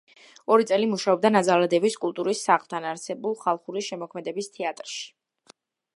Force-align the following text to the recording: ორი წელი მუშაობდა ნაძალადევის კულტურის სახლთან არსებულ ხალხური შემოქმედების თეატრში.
ორი 0.53 0.63
წელი 0.71 0.87
მუშაობდა 0.93 1.31
ნაძალადევის 1.35 1.99
კულტურის 2.05 2.41
სახლთან 2.49 2.89
არსებულ 2.95 3.39
ხალხური 3.45 3.87
შემოქმედების 3.91 4.51
თეატრში. 4.57 5.05